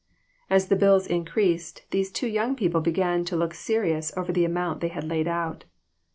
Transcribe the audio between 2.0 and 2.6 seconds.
two young